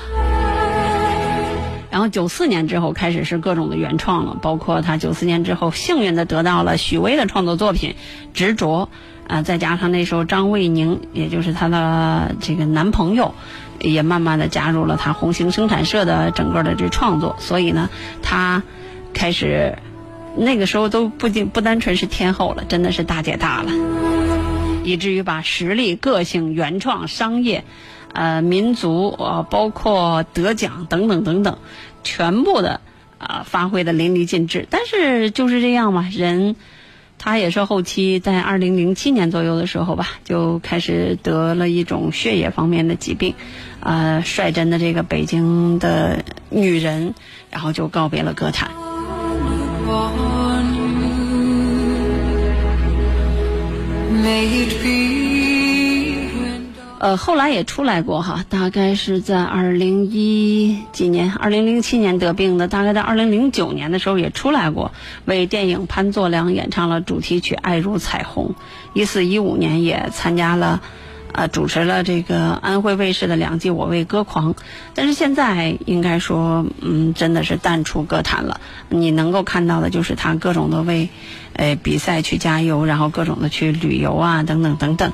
[1.90, 7.96] 然后九四年之后开始是各种的原创了，包括他九四年之后幸运的得到了许巍的创作作品
[8.38, 8.90] 《执着》，
[9.34, 13.34] 啊，再加上那时候张卫宁，也就是他的这个男朋友，
[13.80, 17.90] 也慢慢的加入了他红星生产社的整个的这创作，所以呢，
[18.22, 18.62] 他
[19.14, 19.76] 开始
[20.36, 23.72] 那个时候都不仅不单纯是天后了，真的是大姐大了，
[24.84, 27.64] 以至于把实力、个性、原创、商业。
[28.20, 31.57] 呃，民族啊，包括得奖等等等等，
[32.03, 32.82] 全部的
[33.17, 34.67] 啊发挥的淋漓尽致。
[34.70, 36.57] 但是就是这样嘛，人
[37.17, 43.36] 他也是后期在二零零七年左右的时候吧，就开始得了一种血液方面的疾病，
[43.80, 47.13] 呃，率真的这个北京的女人，
[47.49, 48.70] 然后就告别了歌坛。
[54.22, 55.39] May it be.
[57.00, 64.91] 呃，后来也出来过哈，大概是在二零一几年，二零零七年得病的，大概在二零零九年的时候也出来过，
[65.24, 68.50] 为电影《潘作良》演唱了主题曲《爱如彩虹》。
[68.93, 70.82] 一四一五年也参加了。
[71.32, 74.53] 呃，主持了这个安徽卫视的两季《我为歌狂》，
[74.95, 78.59] 但是现在应该说，嗯，真的是淡出歌坛了。
[78.89, 81.09] 你能够看到的就是他各种的为，
[81.53, 85.13] 呃，比赛去加油，然后各种的去旅游啊，等等等等。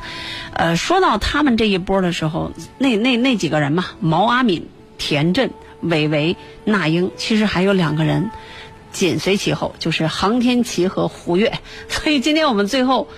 [0.54, 5.52] 呃，说到他们这一波的时候，那那那几个人嘛，毛阿敏、田震、
[5.82, 8.32] 韦唯、那英，其实还有两个人
[8.92, 11.60] 紧随其后，就是杭天琪和胡越。
[11.90, 13.10] 所以今天我们最后。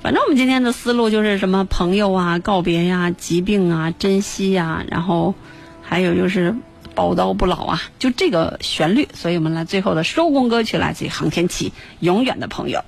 [0.00, 5.34] 反正我们今天的思路就是什么朋友啊、告别呀、疾病啊、珍惜呀，然后
[5.82, 6.54] 还有就是
[6.94, 9.08] 宝刀不老啊，就这个旋律。
[9.12, 12.78] 所以我们来最后的收工歌曲来自于航天器《永远的朋友》。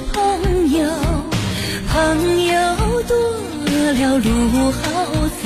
[0.00, 0.84] 朋友，
[1.88, 2.52] 朋友
[3.06, 3.12] 多
[3.92, 4.26] 了路
[4.70, 4.80] 好
[5.42, 5.44] 走，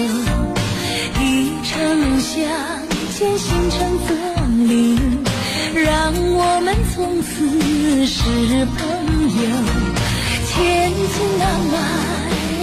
[1.20, 1.22] 一
[1.64, 2.34] 程向
[3.12, 3.76] 前，心诚
[4.06, 4.08] 则
[4.68, 5.24] 灵，
[5.74, 7.26] 让我们从此
[8.06, 8.14] 是
[8.76, 8.80] 朋
[9.42, 9.44] 友。
[10.48, 10.54] 千
[10.94, 11.42] 金难
[11.72, 11.74] 买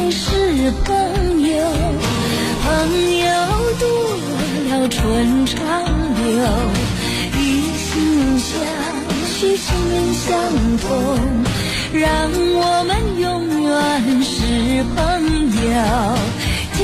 [0.09, 0.21] 是
[0.86, 0.89] 朋
[1.41, 1.51] 友，
[2.63, 2.67] 朋
[3.19, 3.27] 友
[3.79, 3.84] 多
[4.69, 5.57] 了春长
[6.23, 6.31] 留，
[7.39, 7.41] 一
[7.77, 8.51] 心相
[9.43, 10.31] 许，心灵相
[10.77, 10.87] 通。
[11.93, 15.01] 让我们永远是朋
[15.51, 15.71] 友，
[16.73, 16.81] 皆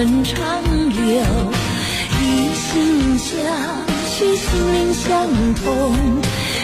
[0.00, 0.40] 春长
[0.88, 1.20] 流，
[2.22, 2.24] 一
[2.54, 3.28] 心相
[4.08, 5.62] 许，心灵相通，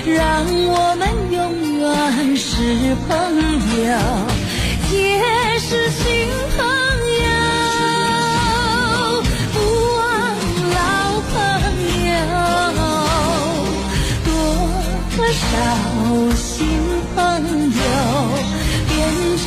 [0.07, 1.39] 让我们永
[1.77, 3.11] 远是朋
[3.85, 3.93] 友，
[4.91, 4.97] 也
[5.59, 6.03] 是新
[6.57, 6.65] 朋
[7.21, 7.29] 友，
[9.53, 9.55] 不
[9.99, 10.01] 忘
[10.73, 10.81] 老
[11.29, 11.37] 朋
[12.09, 12.17] 友，
[14.25, 14.29] 多
[15.29, 15.45] 少
[16.37, 16.49] 新
[17.15, 17.21] 朋
[17.69, 17.79] 友
[18.89, 18.97] 变
[19.45, 19.47] 成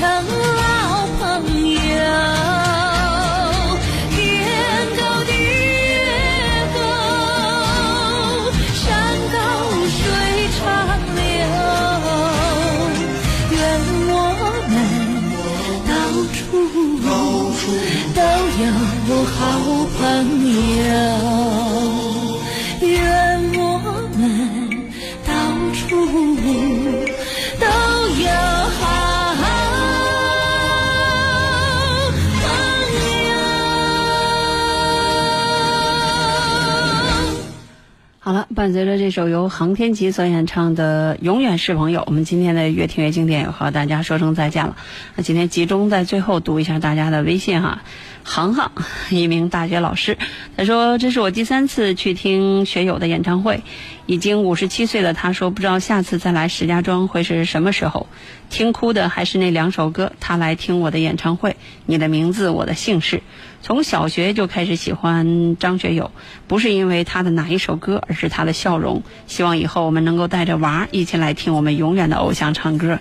[38.59, 44.75] 伴随着这首由航天琪所演唱的《永远是朋友》，我们今天的越听越经典和大家说声再见了。
[45.15, 47.83] 那今天集中在最后读一下大家的微信哈。
[48.23, 48.71] 航航，
[49.09, 50.17] 一名大学老师，
[50.55, 53.63] 他说：“这是我第三次去听学友的演唱会，
[54.05, 58.07] 已经五十七岁的他说，不知道下次再来石家庄会是什么时候。
[58.49, 60.11] 听哭的还是那两首歌。
[60.19, 61.55] 他来听我的演唱会，
[61.85, 63.21] 你的名字，我的姓氏。
[63.61, 66.11] 从小学就开始喜欢张学友，
[66.47, 69.01] 不是因为他的哪一首歌，而是他的笑容。
[69.27, 72.99] 希望以后我们能够带着娃一起来听我们永远的偶像唱歌。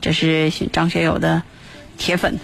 [0.00, 1.42] 这是张学友的。”
[1.96, 2.38] 铁粉，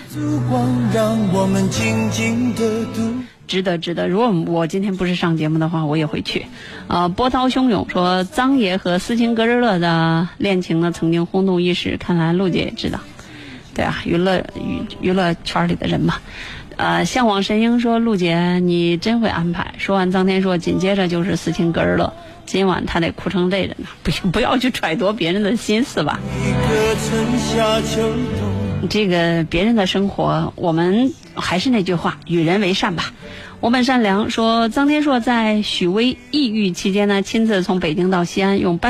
[3.46, 4.08] 值得值得。
[4.08, 6.46] 如果我今天不是上节目的话，我也会去。
[6.86, 11.96] 呃，波涛汹涌说张爷和斯琴格日乐的恋情呢，曾经轰动一时。
[11.98, 13.00] 看来陆姐也知道，
[13.74, 16.14] 对啊，娱乐娱娱乐圈里的人嘛。
[16.76, 19.74] 呃，向往神鹰说陆姐你真会安排。
[19.78, 22.12] 说完张天硕，紧接着就是斯琴格日乐。
[22.46, 26.18] 今晚他得哭成泪人呢，不行不要去揣度别人的心思吧。
[28.88, 33.12] 这个别人的生活，我们还是那句话，与人为善吧。
[33.60, 38.88] 我本善良说，臧天朔在许巍抑郁期间呢，亲自从北京到西安，用班。